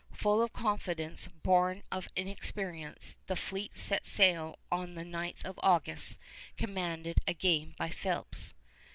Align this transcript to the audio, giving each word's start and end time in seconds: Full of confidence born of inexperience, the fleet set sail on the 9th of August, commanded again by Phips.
Full 0.15 0.41
of 0.41 0.51
confidence 0.51 1.27
born 1.27 1.83
of 1.91 2.07
inexperience, 2.15 3.19
the 3.27 3.35
fleet 3.35 3.77
set 3.77 4.07
sail 4.07 4.57
on 4.71 4.95
the 4.95 5.03
9th 5.05 5.45
of 5.45 5.59
August, 5.61 6.17
commanded 6.57 7.19
again 7.27 7.75
by 7.77 7.89
Phips. 7.91 8.55